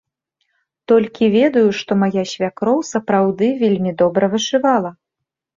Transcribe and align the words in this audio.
Толькі 0.91 1.27
ведаю, 1.35 1.67
што 1.81 1.91
мая 2.03 2.23
свякроў, 2.33 2.77
сапраўды, 2.95 3.53
вельмі 3.63 3.91
добра 4.01 4.23
вышывала. 4.33 4.91